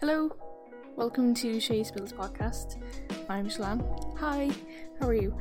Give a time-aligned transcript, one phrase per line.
[0.00, 0.34] Hello,
[0.96, 2.80] welcome to Shay Spills podcast.
[3.28, 3.84] I'm Shalane.
[4.16, 4.48] Hi,
[4.98, 5.36] how are you?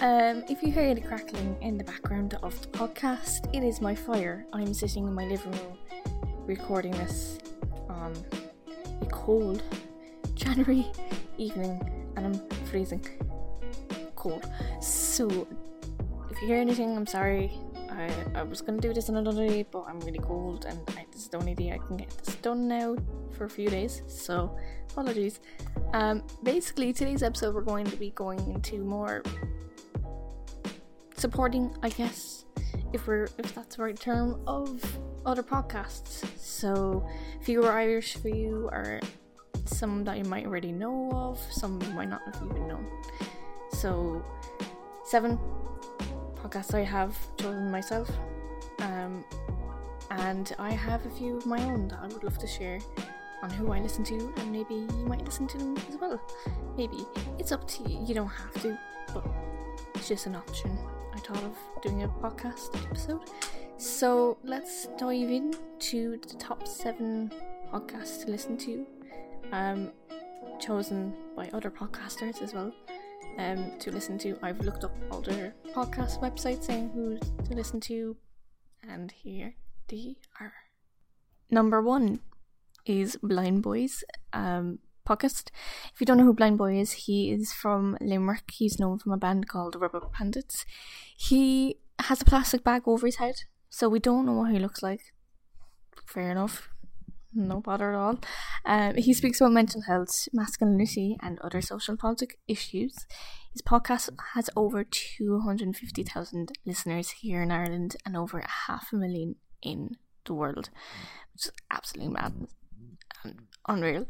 [0.00, 3.96] Um, if you hear the crackling in the background of the podcast, it is my
[3.96, 4.46] fire.
[4.52, 5.76] I'm sitting in my living room
[6.46, 7.40] recording this
[7.88, 8.14] on
[9.02, 9.64] a cold
[10.36, 10.86] January
[11.36, 13.04] evening and I'm freezing
[14.14, 14.48] cold.
[14.80, 15.48] So
[16.30, 17.58] if you hear anything, I'm sorry.
[17.90, 21.22] I, I was gonna do this another day, but I'm really cold and I, this
[21.22, 22.94] is the only day I can get this done now
[23.36, 24.02] for a few days.
[24.06, 24.56] So
[24.90, 25.40] apologies.
[25.92, 29.22] Um, basically, today's episode we're going to be going into more
[31.16, 32.44] supporting, I guess,
[32.92, 34.82] if we're if that's the right term, of
[35.24, 36.24] other podcasts.
[36.38, 37.06] So
[37.40, 39.00] if you are Irish, for you are
[39.64, 42.86] some that you might already know of, some you might not have even known.
[43.72, 44.24] So
[45.04, 45.38] seven
[46.36, 48.10] podcasts I have chosen myself.
[48.78, 49.24] Um,
[50.10, 52.78] and I have a few of my own that I would love to share
[53.42, 56.20] on who I listen to, and maybe you might listen to them as well.
[56.76, 57.06] Maybe.
[57.38, 58.78] It's up to you, you don't have to,
[59.12, 59.26] but
[59.94, 60.78] it's just an option.
[61.14, 63.20] I thought of doing a podcast episode.
[63.78, 67.32] So let's dive into the top seven
[67.72, 68.86] podcasts to listen to,
[69.52, 69.92] um,
[70.58, 72.72] chosen by other podcasters as well
[73.38, 74.38] um, to listen to.
[74.42, 78.16] I've looked up all their podcast websites saying who to listen to,
[78.88, 79.54] and here
[79.88, 80.54] they are.
[81.50, 82.20] Number one
[82.86, 85.50] is Blindboy's um, podcast.
[85.92, 88.50] If you don't know who Blindboy is, he is from Limerick.
[88.52, 90.64] He's known from a band called Rubber Bandits.
[91.16, 93.36] He has a plastic bag over his head,
[93.68, 95.00] so we don't know what he looks like.
[96.06, 96.68] Fair enough
[97.36, 98.18] no bother at all.
[98.64, 103.06] Um, he speaks about mental health, masculinity, and other social politic issues.
[103.52, 109.96] His podcast has over 250,000 listeners here in Ireland and over half a million in
[110.24, 110.70] the world,
[111.32, 112.48] which is absolutely mad and
[113.68, 114.06] unreal.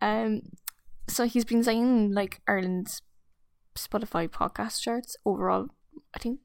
[0.00, 0.42] Um,
[1.08, 3.02] so he's been saying like Ireland's
[3.76, 5.68] Spotify podcast charts overall.
[6.14, 6.40] I think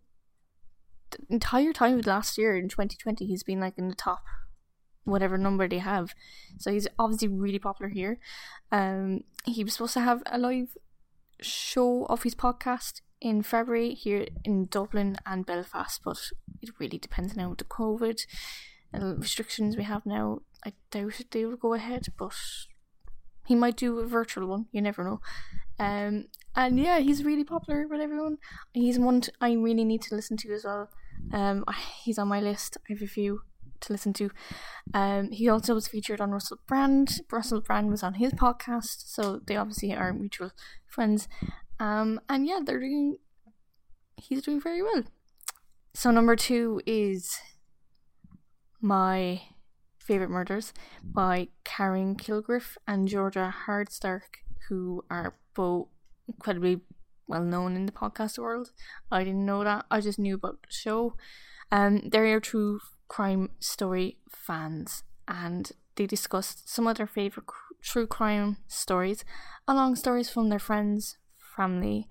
[1.11, 4.23] the entire time of last year in 2020, he's been like in the top
[5.03, 6.13] whatever number they have.
[6.57, 8.19] So he's obviously really popular here.
[8.71, 10.75] Um, he was supposed to have a live
[11.41, 16.17] show of his podcast in February here in Dublin and Belfast, but
[16.61, 18.25] it really depends now with the COVID
[18.93, 20.39] restrictions we have now.
[20.65, 22.35] I doubt they will go ahead, but
[23.45, 24.65] he might do a virtual one.
[24.71, 25.21] You never know.
[25.77, 28.37] Um, and yeah, he's really popular with everyone.
[28.73, 30.89] He's one t- I really need to listen to as well.
[31.31, 31.65] Um,
[32.03, 32.77] he's on my list.
[32.89, 33.41] I have a few
[33.81, 34.31] to listen to.
[34.93, 37.21] Um, he also was featured on Russell Brand.
[37.31, 40.51] Russell Brand was on his podcast, so they obviously are mutual
[40.87, 41.27] friends.
[41.79, 43.17] Um, and yeah, they're doing.
[44.17, 45.03] He's doing very well.
[45.93, 47.37] So number two is
[48.81, 49.41] my
[50.05, 50.73] favorite murders
[51.03, 55.87] by Karen Kilgariff and Georgia Hardstark, who are both
[56.27, 56.81] incredibly
[57.27, 58.71] well known in the podcast world.
[59.11, 59.85] I didn't know that.
[59.89, 61.15] I just knew about the show.
[61.71, 68.07] Um, they're true crime story fans and they discussed some of their favourite cr- true
[68.07, 69.23] crime stories,
[69.67, 71.17] along stories from their friends,
[71.55, 72.07] family,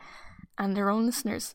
[0.59, 1.55] and their own listeners.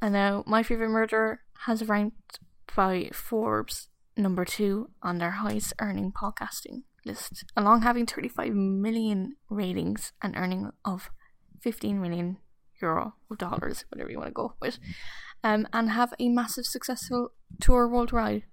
[0.00, 2.40] And now, My Favourite Murder has ranked
[2.74, 10.12] by Forbes number two on their highest earning podcasting list, along having 35 million ratings
[10.22, 11.10] and earning of
[11.62, 12.38] 15 million
[12.80, 14.78] euro or dollars, whatever you want to go with,
[15.42, 18.44] um, and have a massive successful tour worldwide.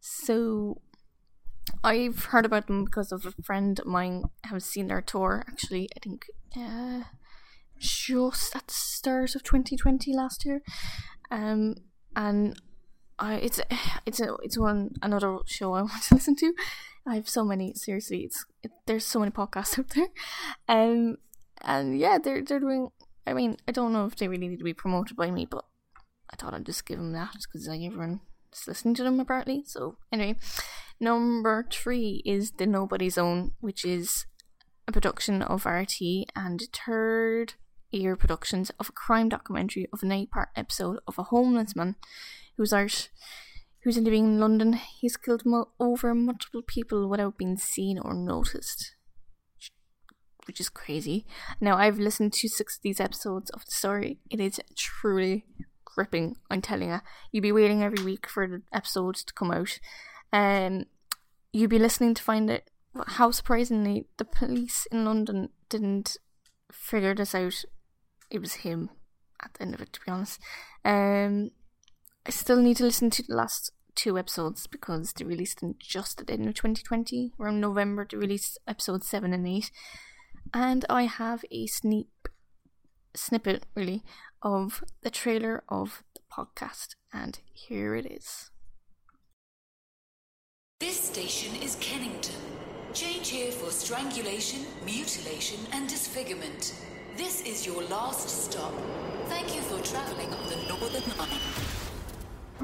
[0.00, 0.80] So
[1.82, 5.44] I've heard about them because of a friend of mine have seen their tour.
[5.48, 6.26] Actually, I think
[6.56, 7.02] uh,
[7.78, 10.62] just at the start of 2020 last year,
[11.30, 11.74] um,
[12.16, 12.60] and
[13.20, 13.60] It's
[14.06, 16.54] it's a it's one another show I want to listen to.
[17.06, 17.74] I have so many.
[17.74, 20.08] Seriously, it's it, there's so many podcasts out there,
[20.68, 21.16] um,
[21.62, 22.90] and yeah, they're they're doing.
[23.26, 25.64] I mean, I don't know if they really need to be promoted by me, but
[26.30, 28.20] I thought I'd just give them that because like everyone
[28.52, 29.64] is listening to them apparently.
[29.66, 30.36] So anyway,
[30.98, 34.26] number three is the Nobody Zone, which is
[34.86, 36.00] a production of RT
[36.34, 37.54] and Third
[37.92, 41.96] Ear productions of a crime documentary of an eight-part episode of a homeless man
[42.58, 43.08] who's out,
[43.82, 44.74] who's living in London.
[44.74, 48.94] He's killed mo- over multiple people without being seen or noticed.
[50.46, 51.24] Which is crazy.
[51.60, 54.18] Now, I've listened to six of these episodes of the story.
[54.30, 55.46] It is truly
[55.84, 56.36] gripping.
[56.50, 57.00] I'm telling you,
[57.32, 59.78] you'd be waiting every week for the episodes to come out,
[60.32, 60.84] um,
[61.52, 62.62] you'd be listening to find out
[63.06, 66.16] how surprisingly the police in London didn't
[66.72, 67.64] figure this out.
[68.30, 68.90] It was him
[69.42, 70.40] at the end of it, to be honest.
[70.84, 71.50] Um,
[72.28, 76.20] I still need to listen to the last two episodes because they released them just
[76.20, 77.32] at the end of 2020.
[77.40, 79.70] Around November, they released episodes 7 and 8.
[80.52, 82.08] And I have a sneak
[83.16, 84.04] snippet, really,
[84.42, 86.96] of the trailer of the podcast.
[87.14, 88.50] And here it is.
[90.80, 92.36] This station is Kennington.
[92.92, 96.74] Change here for strangulation, mutilation, and disfigurement.
[97.16, 98.74] This is your last stop.
[99.28, 101.67] Thank you for traveling on the Northern Line.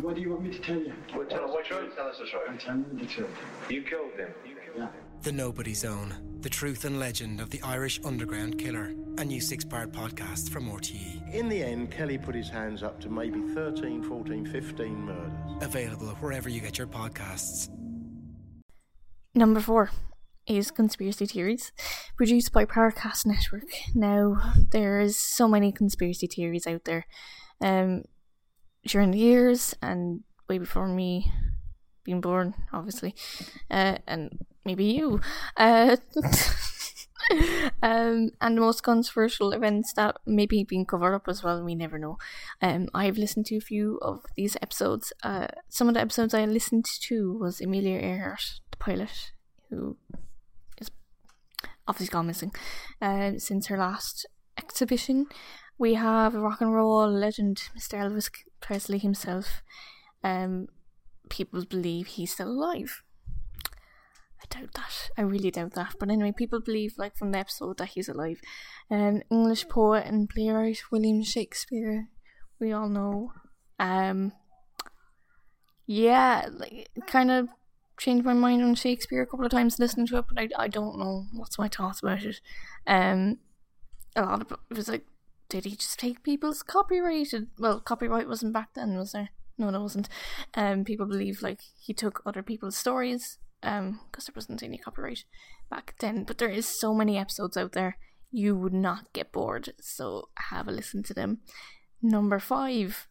[0.05, 0.93] And what do you want me to tell you?
[1.17, 1.97] Well, tell us the truth.
[1.97, 2.63] Tell us the I'll truth.
[2.63, 3.31] tell you the truth.
[3.71, 4.29] You killed him.
[4.47, 4.85] You killed Yeah.
[4.85, 4.93] him.
[5.23, 6.13] The Nobody Zone,
[6.43, 8.93] the truth and legend of the Irish underground killer.
[9.17, 11.23] A new six part podcast from RTE.
[11.33, 15.63] In the end, Kelly put his hands up to maybe 13, 14, 15 murders.
[15.63, 17.71] Available wherever you get your podcasts.
[19.35, 19.91] Number four
[20.47, 21.73] is Conspiracy Theories,
[22.19, 23.71] produced by Parcast Network.
[23.95, 27.07] Now, there is so many conspiracy theories out there.
[27.63, 28.03] Um,
[28.87, 31.33] during the years and way before me
[32.05, 33.15] being born, obviously,
[33.71, 35.21] uh, and maybe you.
[35.57, 35.97] Uh,
[37.83, 41.75] um, and the most controversial events that may be being covered up as well, we
[41.75, 42.19] never know.
[42.61, 45.13] Um, I've listened to a few of these episodes.
[45.23, 49.33] Uh, some of the episodes I listened to was Amelia Earhart, the pilot,
[49.71, 49.97] who
[50.79, 50.91] is
[51.89, 52.53] obviously gone missing
[53.01, 54.27] uh, since her last
[54.59, 55.27] exhibition.
[55.79, 57.99] We have a rock and roll legend Mr.
[57.99, 58.31] Elvis
[58.61, 59.63] Presley himself.
[60.23, 60.69] Um,
[61.29, 63.03] people believe he's still alive.
[64.41, 65.11] I doubt that.
[65.17, 65.95] I really doubt that.
[65.99, 68.41] But anyway, people believe, like from the episode, that he's alive.
[68.91, 72.09] Um, English poet and playwright William Shakespeare,
[72.61, 73.33] we all know.
[73.79, 74.33] Um,
[75.87, 77.49] yeah, like kind of
[77.99, 80.69] changed my mind on Shakespeare a couple of times listening to it, but I, I
[80.69, 82.41] don't know what's my thoughts about it.
[82.87, 83.39] Um,
[84.17, 85.05] a lot of it was like,
[85.55, 87.47] did he just take people's copyrighted?
[87.61, 89.29] Well, copyright wasn't back then, was there?
[89.57, 90.09] No, it wasn't.
[90.55, 95.23] Um, people believe like he took other people's stories, um, because there wasn't any copyright
[95.71, 96.25] back then.
[96.25, 97.99] But there is so many episodes out there,
[98.33, 99.75] you would not get bored.
[99.81, 101.39] So have a listen to them.
[102.03, 103.07] Number five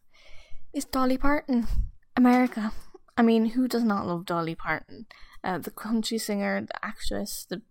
[0.74, 1.66] is Dolly Parton,
[2.14, 2.72] America.
[3.16, 5.06] I mean, who does not love Dolly Parton?
[5.42, 7.62] Uh, the country singer, the actress, the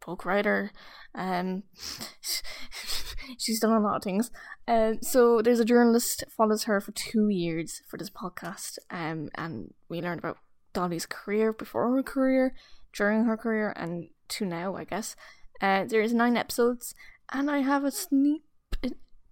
[0.00, 0.72] folk writer.
[1.14, 1.62] Um,
[3.38, 4.30] she's done a lot of things.
[4.68, 8.78] Um, so there's a journalist follows her for two years for this podcast.
[8.90, 10.38] Um, and we learned about
[10.72, 12.54] Dolly's career before her career,
[12.92, 15.16] during her career, and to now, I guess.
[15.60, 16.94] Uh, there's nine episodes,
[17.32, 18.42] and I have a sneak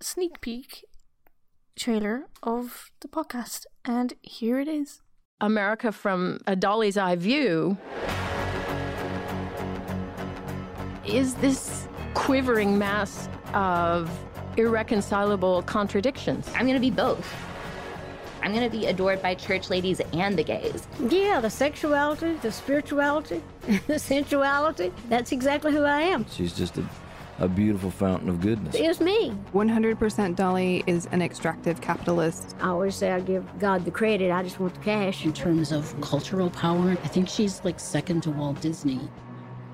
[0.00, 0.84] sneak peek
[1.76, 5.00] trailer of the podcast, and here it is.
[5.40, 7.76] America from a Dolly's eye view
[11.06, 14.10] is this quivering mass of
[14.56, 16.48] irreconcilable contradictions.
[16.54, 17.32] I'm going to be both.
[18.42, 20.86] I'm going to be adored by church ladies and the gays.
[21.08, 23.42] Yeah, the sexuality, the spirituality,
[23.86, 24.92] the sensuality.
[25.08, 26.24] That's exactly who I am.
[26.30, 26.84] She's just a,
[27.40, 28.74] a beautiful fountain of goodness.
[28.76, 29.36] It's me.
[29.52, 32.54] 100% Dolly is an extractive capitalist.
[32.60, 35.24] I always say I give God the credit, I just want the cash.
[35.24, 39.00] In terms of cultural power, I think she's like second to Walt Disney.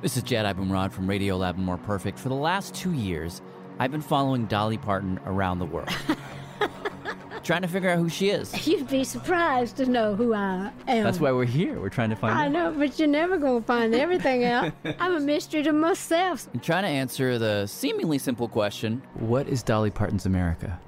[0.01, 2.19] This is Jad Abumrad from Radiolab and More Perfect.
[2.19, 3.41] For the last two years,
[3.79, 5.89] I've been following Dolly Parton around the world.
[7.43, 8.67] trying to figure out who she is.
[8.67, 11.05] You'd be surprised to know who I am.
[11.05, 11.79] That's why we're here.
[11.79, 12.53] We're trying to find I out.
[12.53, 14.73] know, but you're never going to find everything out.
[14.99, 16.49] I'm a mystery to myself.
[16.53, 20.81] And trying to answer the seemingly simple question what is Dolly Parton's America?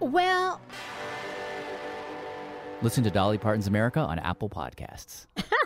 [0.00, 0.60] Well,
[2.80, 5.26] Listen to Dolly Parton's America on Apple Podcasts.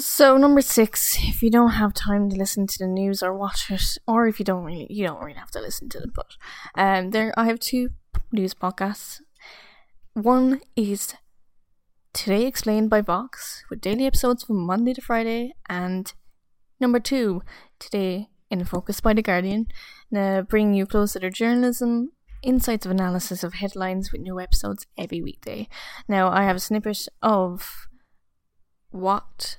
[0.00, 3.68] So number six, if you don't have time to listen to the news or watch
[3.68, 6.14] it, or if you don't really, you don't really have to listen to it.
[6.14, 6.36] But
[6.76, 7.90] um, there, I have two
[8.30, 9.20] news podcasts.
[10.12, 11.14] One is
[12.12, 16.12] Today Explained by Vox with daily episodes from Monday to Friday, and
[16.78, 17.42] number two,
[17.80, 19.66] Today in Focus by the Guardian,
[20.16, 22.12] uh, bringing you closer to journalism,
[22.44, 25.68] insights of analysis of headlines with new episodes every weekday.
[26.06, 27.88] Now I have a snippet of
[28.90, 29.58] what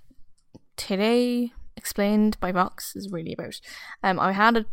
[0.80, 3.60] today explained by Vox is really about.
[4.02, 4.66] Um, I had a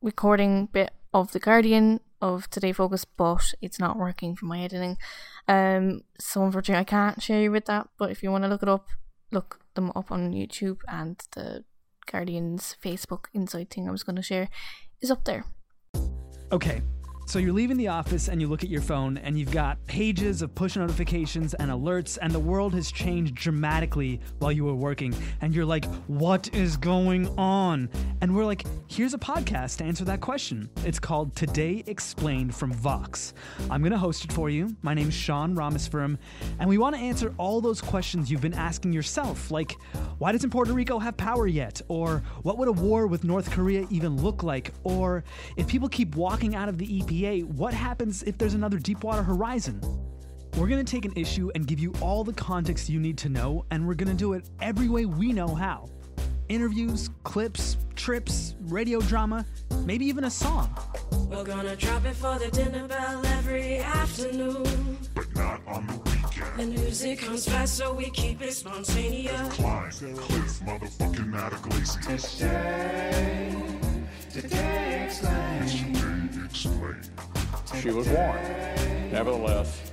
[0.00, 4.96] recording bit of the Guardian of Today Focus, but it's not working for my editing.
[5.48, 7.88] Um, so unfortunately, I can't share you with that.
[7.98, 8.86] But if you want to look it up,
[9.32, 11.64] look them up on YouTube and the
[12.10, 14.48] Guardian's Facebook Insight thing I was going to share
[15.00, 15.44] is up there.
[16.52, 16.80] Okay,
[17.24, 20.42] So you're leaving the office and you look at your phone and you've got pages
[20.42, 25.14] of push notifications and alerts, and the world has changed dramatically while you were working.
[25.40, 27.88] And you're like, what is going on?
[28.20, 30.68] And we're like, here's a podcast to answer that question.
[30.84, 33.32] It's called Today Explained from Vox.
[33.70, 34.76] I'm going to host it for you.
[34.82, 36.18] My name's Sean Rameswaram,
[36.58, 39.72] and we want to answer all those questions you've been asking yourself, like,
[40.18, 41.80] why doesn't Puerto Rico have power yet?
[41.88, 44.74] Or what would a war with North Korea even look like?
[44.84, 45.24] Or
[45.56, 49.80] if people keep walking out of the EPA, what happens if there's another Deepwater Horizon?
[50.56, 53.28] We're going to take an issue and give you all the context you need to
[53.28, 55.88] know, and we're going to do it every way we know how.
[56.48, 59.46] Interviews, clips, trips, radio drama,
[59.84, 60.76] maybe even a song.
[61.30, 64.98] We're gonna drop it for the dinner bell every afternoon.
[65.14, 66.58] But not on the weekend.
[66.74, 69.54] The music comes fast, so we keep it spontaneous.
[69.54, 72.18] Climb, Cliff, motherfucking out of Glacier.
[72.18, 73.54] Today,
[74.30, 76.01] today explain.
[76.98, 77.82] Explain.
[77.82, 79.12] She was warned.
[79.12, 79.92] Nevertheless,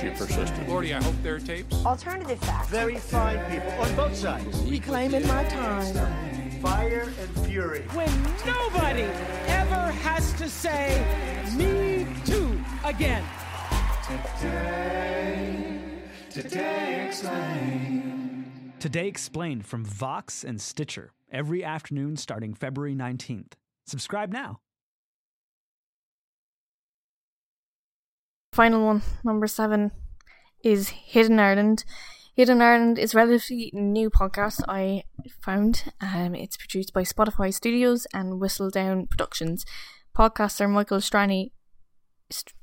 [0.00, 0.68] she persisted.
[0.68, 1.84] Lordy, I hope there are tapes.
[1.84, 2.68] Alternative facts.
[2.68, 4.58] Very fine people on both sides.
[4.62, 6.60] Reclaiming my time.
[6.60, 7.82] Fire and fury.
[7.92, 8.10] When
[8.46, 9.02] nobody
[9.48, 11.04] ever has to say,
[11.56, 13.24] me too, again.
[14.38, 15.80] Today,
[16.30, 18.72] today explain.
[18.78, 23.52] Today Explained from Vox and Stitcher, every afternoon starting February 19th.
[23.86, 24.60] Subscribe now.
[28.54, 29.90] Final one, number seven,
[30.62, 31.84] is Hidden Ireland.
[32.36, 35.02] Hidden Ireland is a relatively new podcast I
[35.40, 35.92] found.
[36.00, 39.66] Um, it's produced by Spotify Studios and Whistledown Productions.
[40.16, 41.50] Podcasts are Michael Strani
[42.30, 42.54] st-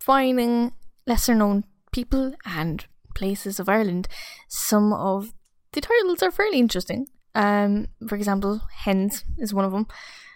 [0.00, 0.72] finding
[1.06, 2.84] lesser known people and
[3.14, 4.08] places of Ireland.
[4.48, 5.32] Some of
[5.70, 7.06] the titles are fairly interesting.
[7.32, 9.86] Um, for example, Hens is one of them.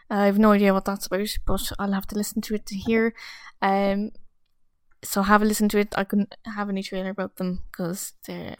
[0.09, 2.77] I have no idea what that's about, but I'll have to listen to it to
[2.77, 3.15] hear.
[3.61, 4.13] Um,
[5.03, 5.95] so have a listen to it.
[5.97, 8.57] I couldn't have any trailer about them because there's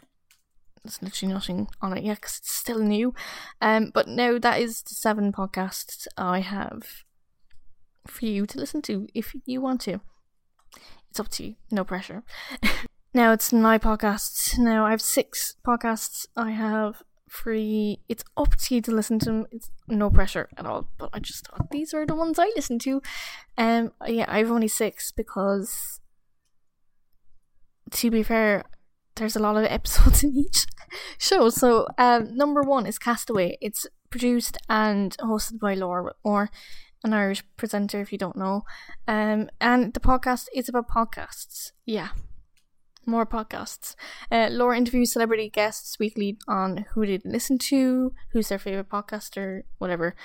[1.01, 3.13] literally nothing on it yet because it's still new.
[3.61, 7.03] Um, but now that is the seven podcasts I have
[8.07, 10.01] for you to listen to if you want to.
[11.09, 12.23] It's up to you, no pressure.
[13.13, 14.57] now it's my podcasts.
[14.57, 16.25] Now I have six podcasts.
[16.35, 17.99] I have free.
[18.09, 19.47] It's up to you to listen to them.
[19.51, 20.89] It's no pressure at all.
[20.97, 23.01] But I just thought these were the ones I listen to.
[23.57, 25.99] Um, yeah, I have only six because
[27.91, 28.63] to be fair,
[29.15, 30.65] there's a lot of episodes in each
[31.17, 31.49] show.
[31.49, 33.57] So, um, number one is Castaway.
[33.61, 36.49] It's produced and hosted by Laura, or
[37.03, 38.63] an Irish presenter, if you don't know.
[39.07, 41.71] Um, and the podcast is about podcasts.
[41.85, 42.09] Yeah,
[43.05, 43.95] more podcasts.
[44.31, 49.63] Uh, Laura interviews celebrity guests weekly on who they listen to, who's their favorite podcaster,
[49.77, 50.15] whatever.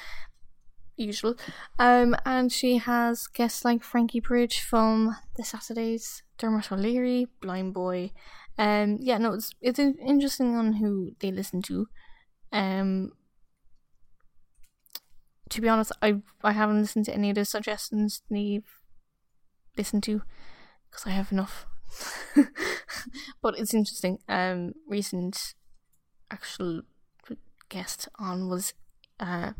[0.96, 1.34] Usual.
[1.78, 8.12] Um, and she has guests like Frankie Bridge from The Saturdays, Dermot O'Leary, Blindboy.
[8.58, 11.88] Um, yeah, no, it's it's interesting on who they listen to.
[12.52, 13.12] Um,
[15.50, 18.64] to be honest, I I haven't listened to any of the suggestions they've
[19.76, 20.22] listened to
[20.90, 21.66] because I have enough.
[23.42, 24.18] but it's interesting.
[24.28, 25.54] Um, recent
[26.30, 26.82] actual
[27.68, 28.74] guest on was
[29.18, 29.52] uh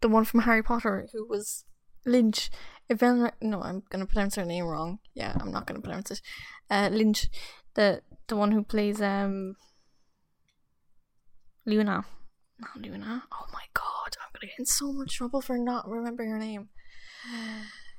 [0.00, 1.64] the one from Harry Potter who was
[2.04, 2.50] Lynch.
[2.90, 4.98] Evelyn, no, I'm gonna pronounce her name wrong.
[5.14, 6.22] Yeah, I'm not gonna pronounce it.
[6.70, 7.28] Uh, Lynch,
[7.74, 9.56] the the one who plays um
[11.66, 12.04] Luna,
[12.58, 13.24] not Luna.
[13.32, 16.70] Oh my god, I'm gonna get in so much trouble for not remembering her name.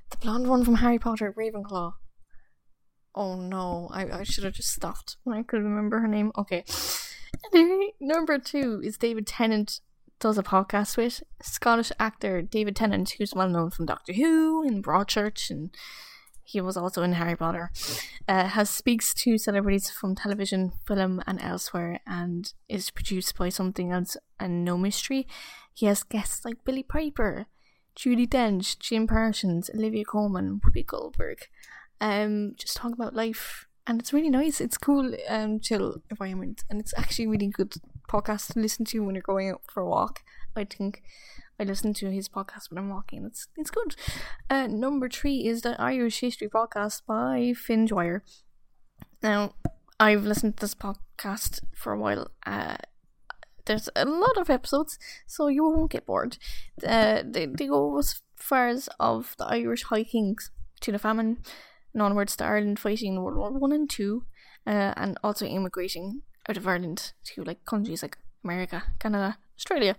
[0.10, 1.93] The blonde one from Harry Potter, Ravenclaw.
[3.13, 6.31] Oh no, I, I should have just stopped when I could remember her name.
[6.38, 6.63] Okay.
[7.53, 9.81] Anyway, number two is David Tennant
[10.19, 14.83] does a podcast with Scottish actor David Tennant, who's well known from Doctor Who and
[14.83, 15.69] Broadchurch, and
[16.43, 17.71] he was also in Harry Potter.
[18.27, 23.91] Uh, has speaks to celebrities from television, film, and elsewhere, and is produced by something
[23.91, 25.27] else and no mystery.
[25.73, 27.45] He has guests like Billie Piper,
[27.95, 31.47] Judi Dench, Jim Parsons, Olivia Colman, Whoopi Goldberg.
[32.01, 34.59] Um, just talking about life, and it's really nice.
[34.59, 37.73] It's cool, um, chill environment, and it's actually really good
[38.10, 40.22] podcast to listen to when you're going out for a walk.
[40.56, 41.01] I think
[41.60, 43.25] I listen to his podcast when I'm walking.
[43.25, 43.96] It's it's good.
[44.50, 48.24] Uh, number three is the Irish History Podcast by Fin Dwyer.
[49.22, 49.54] Now,
[50.00, 52.32] I've listened to this podcast for a while.
[52.46, 52.78] Uh,
[53.66, 54.98] there's a lot of episodes,
[55.28, 56.38] so you won't get bored.
[56.86, 60.51] Uh, they, they go as far as of the Irish High Kings
[60.82, 61.38] to the famine,
[61.94, 64.24] and onwards to Ireland fighting World War One and Two,
[64.66, 69.96] uh, and also immigrating out of Ireland to like countries like America, Canada, Australia.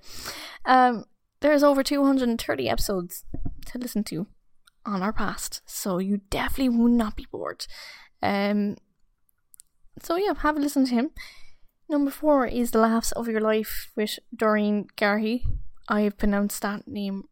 [0.65, 1.05] Um,
[1.41, 3.25] there's over 230 episodes
[3.67, 4.27] to listen to
[4.85, 7.67] on our past, so you definitely will not be bored.
[8.23, 8.77] Um,
[10.03, 11.11] so yeah, have a listen to him.
[11.89, 15.43] Number four is The Laughs of Your Life with Doreen Garhy.
[15.89, 17.25] I have pronounced that name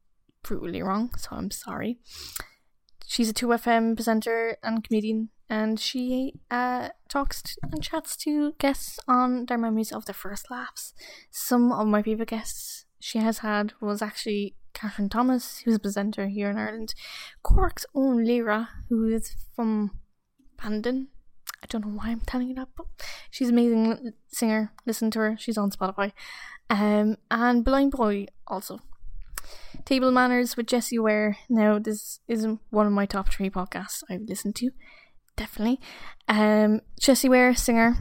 [0.42, 1.98] brutally wrong, so I'm sorry.
[3.06, 8.98] She's a 2FM presenter and comedian, and she uh, talks to, and chats to guests
[9.08, 10.94] on their memories of their first laughs.
[11.30, 16.28] Some of my favourite guests she has had was actually Kathryn Thomas, who's a presenter
[16.28, 16.94] here in Ireland,
[17.42, 19.98] Cork's own Lyra, who is from
[20.62, 21.08] Bandon.
[21.62, 22.86] I don't know why I'm telling you that, but
[23.30, 24.72] she's an amazing singer.
[24.86, 26.12] Listen to her, she's on Spotify.
[26.70, 28.80] Um, and Blindboy also.
[29.84, 31.38] Table Manners with Jessie Ware.
[31.48, 34.70] Now, this isn't one of my top three podcasts I've listened to.
[35.38, 35.80] Definitely.
[36.26, 37.96] Um, Jessie Ware, singer,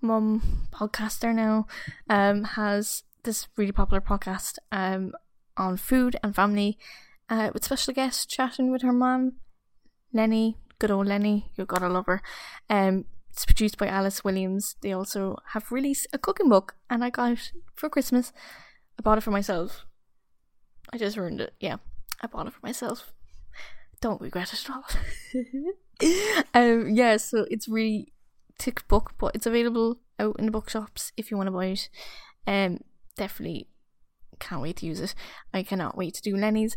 [0.00, 1.68] mum, podcaster now,
[2.10, 5.12] um, has this really popular podcast um,
[5.56, 6.76] on food and family
[7.30, 9.34] uh, with special guests chatting with her mum,
[10.12, 12.20] Lennie, good old Lennie, you've gotta love her.
[12.68, 14.74] Um, it's produced by Alice Williams.
[14.80, 18.32] They also have released a cooking book, and I got it for Christmas.
[18.98, 19.86] I bought it for myself.
[20.92, 21.54] I just ruined it.
[21.60, 21.76] Yeah,
[22.20, 23.12] I bought it for myself.
[24.00, 24.84] Don't regret it at all.
[26.54, 28.12] um, yeah, so it's really
[28.58, 31.88] thick book, but it's available out in the bookshops if you want to buy it.
[32.46, 32.78] Um,
[33.16, 33.68] definitely
[34.38, 35.14] can't wait to use it.
[35.52, 36.76] I cannot wait to do Lennie's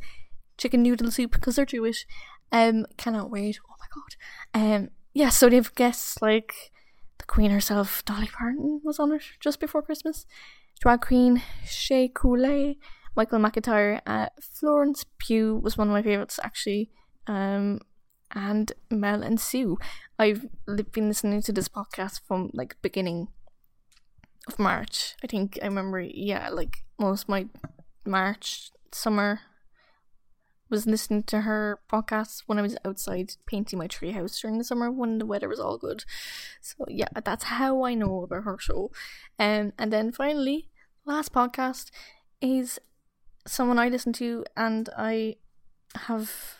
[0.57, 2.05] chicken noodle soup because they're Jewish.
[2.51, 3.59] Um, cannot wait.
[3.67, 4.75] Oh my god.
[4.75, 6.71] Um, yeah, so they have guests like
[7.17, 10.25] the Queen herself, Dolly Parton was on it just before Christmas.
[10.79, 12.77] Drag Queen Shea Coulee,
[13.15, 16.91] Michael McIntyre, uh, Florence Pugh was one of my favorites actually.
[17.25, 17.79] Um,
[18.31, 19.77] and Mel and Sue.
[20.19, 20.47] I've
[20.91, 23.27] been listening to this podcast from like beginning
[24.47, 25.15] of March.
[25.23, 27.47] I think I remember, yeah, like most my
[28.05, 29.41] March summer
[30.69, 34.91] was listening to her podcast when I was outside painting my treehouse during the summer
[34.91, 36.03] when the weather was all good.
[36.61, 38.91] So yeah, that's how I know about her show.
[39.39, 40.69] Um, and then finally,
[41.05, 41.91] last podcast
[42.41, 42.79] is
[43.45, 45.37] someone I listen to and I
[45.95, 46.56] have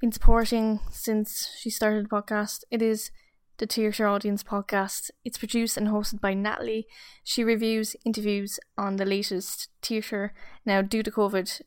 [0.00, 2.64] been supporting since she started the podcast.
[2.70, 3.10] It is
[3.58, 5.10] the Theatre Audience podcast.
[5.26, 6.86] It's produced and hosted by Natalie.
[7.22, 10.32] She reviews interviews on the latest theatre.
[10.64, 11.60] Now, due to COVID,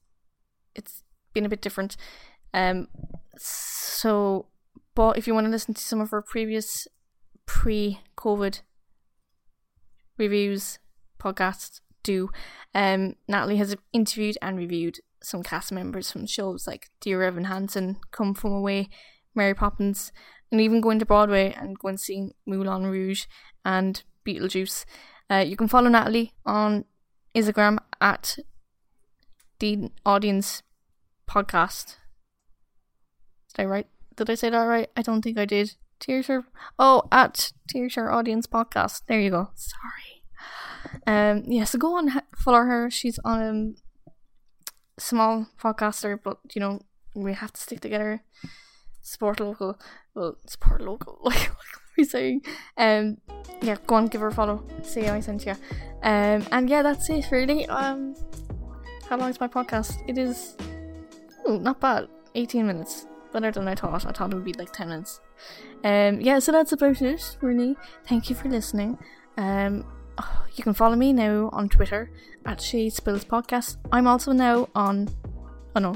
[0.74, 1.96] it's been a bit different.
[2.56, 2.88] Um,
[3.38, 4.48] so,
[4.96, 6.88] but if you want to listen to some of her previous
[7.46, 8.62] pre-COVID
[10.18, 10.80] reviews
[11.20, 12.30] podcasts, do.
[12.74, 17.98] Um, Natalie has interviewed and reviewed some cast members from shows like Dear Evan Hansen,
[18.12, 18.90] Come From Away,
[19.34, 20.12] Mary Poppins,
[20.52, 23.26] and even going to Broadway and going to see Moulin Rouge
[23.66, 24.86] and Beetlejuice.
[25.30, 26.86] Uh, you can follow Natalie on
[27.36, 28.38] Instagram at
[29.60, 30.62] the audience
[31.28, 31.96] podcast.
[33.56, 33.88] Did I write?
[34.16, 34.90] Did I say that right?
[34.96, 35.76] I don't think I did.
[36.00, 36.44] Theatre.
[36.78, 39.04] Oh, at Theatre Audience Podcast.
[39.08, 39.50] There you go.
[39.56, 40.13] Sorry.
[41.08, 41.44] Um.
[41.46, 41.66] Yeah.
[41.66, 42.90] So go on, follow her.
[42.90, 43.42] She's on
[44.98, 46.82] a small podcaster, but you know
[47.16, 48.24] we have to stick together.
[49.02, 49.80] Support local.
[50.16, 51.20] Well, support local.
[51.24, 52.42] Like what are we saying?
[52.78, 53.18] Um.
[53.62, 53.78] Yeah.
[53.88, 54.64] Go on, give her a follow.
[54.84, 55.56] See how I sent you.
[56.04, 56.46] Um.
[56.52, 57.32] And yeah, that's it.
[57.32, 57.66] Really.
[57.68, 58.16] Um.
[59.10, 60.02] How long is my podcast?
[60.08, 60.56] It is.
[61.48, 62.08] Ooh, not bad.
[62.36, 63.06] 18 minutes.
[63.32, 64.06] Better than I thought.
[64.06, 65.20] I thought it would be like 10 minutes.
[65.84, 67.76] Um, yeah, so that's about it, really.
[68.08, 68.98] Thank you for listening.
[69.38, 69.86] Um,
[70.56, 72.12] you can follow me now on Twitter
[72.46, 73.78] at Shay Spills Podcast.
[73.92, 75.10] I'm also now on.
[75.76, 75.96] Oh no.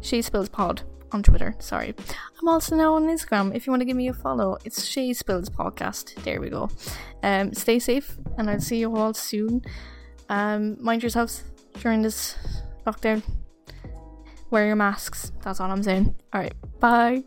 [0.00, 1.54] Shay Spills Pod on Twitter.
[1.58, 1.94] Sorry.
[2.40, 3.54] I'm also now on Instagram.
[3.54, 6.14] If you want to give me a follow, it's Shay Spills Podcast.
[6.22, 6.68] There we go.
[7.22, 9.62] Um, stay safe, and I'll see you all soon.
[10.28, 11.42] Um, mind yourselves
[11.80, 12.36] during this
[12.86, 13.22] lockdown.
[14.50, 15.32] Wear your masks.
[15.42, 16.14] That's all I'm saying.
[16.34, 17.24] Alright, bye.